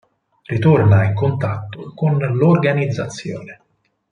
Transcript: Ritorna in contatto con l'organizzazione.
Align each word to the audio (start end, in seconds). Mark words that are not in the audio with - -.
Ritorna 0.47 1.03
in 1.03 1.13
contatto 1.13 1.93
con 1.93 2.17
l'organizzazione. 2.17 3.61